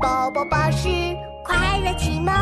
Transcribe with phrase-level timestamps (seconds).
[0.00, 0.88] 宝宝巴士
[1.44, 2.32] 快乐启蒙。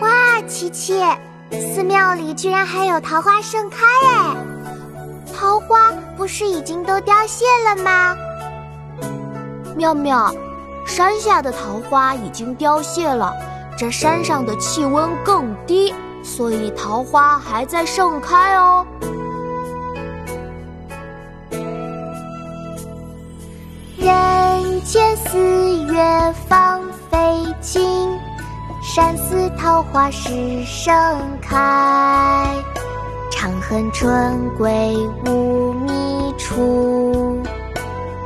[0.00, 1.02] 哇，琪琪，
[1.50, 4.36] 寺庙里居然还有桃花盛开哎！
[5.34, 8.16] 桃花不是已经都凋谢了吗？
[9.76, 10.32] 妙妙，
[10.86, 13.30] 山下的桃花已经凋谢了，
[13.76, 15.94] 这山上的气温更低，
[16.24, 18.86] 所以桃花还在盛开哦。
[23.98, 25.38] 人间四
[25.92, 27.18] 月芳菲
[27.60, 28.08] 尽，
[28.82, 30.94] 山寺桃花始盛
[31.42, 32.46] 开。
[33.30, 37.42] 长恨春归无觅处，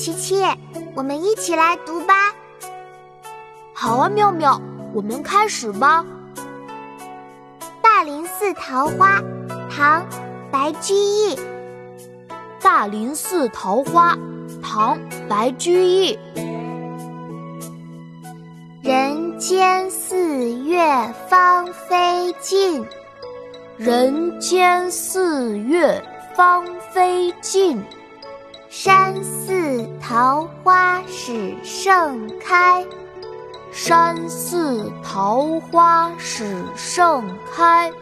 [0.00, 0.42] 琪琪，
[0.94, 2.34] 我们一起来读吧。
[3.74, 4.58] 好啊，妙妙，
[4.94, 6.02] 我们开始吧。
[7.82, 9.20] 大林寺桃花，
[9.68, 10.02] 唐·
[10.50, 11.38] 白居易。
[12.62, 14.16] 大林寺桃花，
[14.62, 14.96] 唐·
[15.28, 16.18] 白居易。
[18.80, 20.82] 人间四月
[21.28, 22.86] 芳菲尽，
[23.76, 26.02] 人间四月
[26.34, 27.84] 芳菲尽。
[28.72, 32.86] 山寺桃花始盛开，
[33.72, 37.92] 山寺桃花始盛开。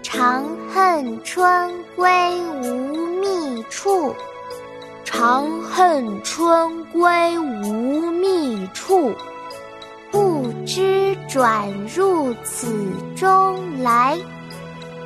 [0.00, 2.08] 长恨春归
[2.62, 4.14] 无觅处，
[5.04, 9.12] 长恨春归无觅处。
[10.12, 12.72] 不知转入此
[13.16, 14.16] 中来，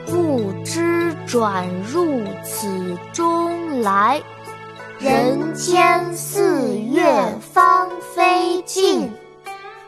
[0.05, 4.21] 不知转入此中来。
[5.03, 7.03] 人间四月
[7.53, 9.11] 芳菲尽，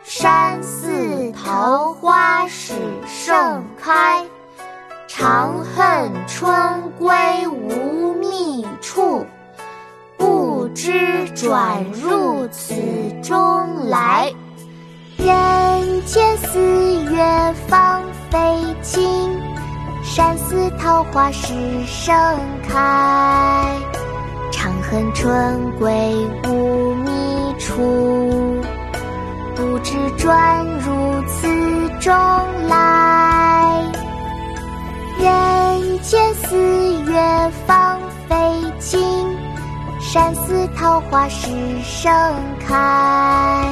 [0.02, 2.72] 山寺桃花始
[3.06, 4.26] 盛开。
[5.06, 6.52] 长恨春
[6.98, 7.14] 归
[7.46, 9.24] 无觅处，
[10.16, 12.74] 不知转入此
[13.22, 14.32] 中来。
[15.16, 16.58] 人间四
[17.04, 18.02] 月芳
[18.32, 19.30] 菲尽，
[20.02, 21.54] 山寺桃花始
[21.86, 22.12] 盛
[22.68, 23.93] 开。
[24.94, 25.92] 恨春归
[26.44, 27.10] 无觅
[27.58, 28.62] 处，
[29.56, 31.48] 不知转入此
[31.98, 32.14] 中
[32.68, 33.82] 来。
[35.18, 36.56] 人间四
[37.10, 38.36] 月芳菲
[38.78, 39.02] 尽，
[40.00, 41.50] 山寺桃花始
[41.82, 42.12] 盛
[42.64, 43.64] 开。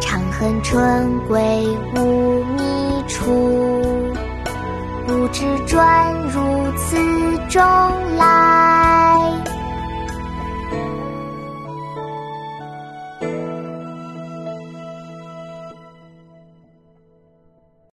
[0.00, 4.14] 长恨春归无觅处，
[5.08, 6.96] 不知转入此
[7.48, 7.60] 中
[8.16, 9.32] 来。